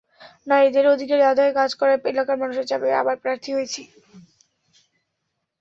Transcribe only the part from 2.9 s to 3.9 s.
আবার প্রার্থী হয়েছি।